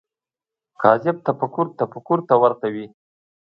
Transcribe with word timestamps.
کاذب 0.81 1.15
تفکر 1.27 1.65
تفکر 1.79 2.19
ته 2.27 2.35
ورته 2.41 2.67
وي 2.73 2.85